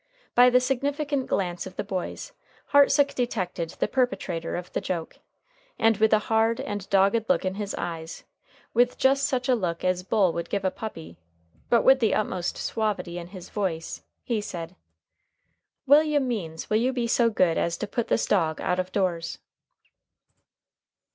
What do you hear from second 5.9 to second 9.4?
with the hard and dogged look in his eyes, with just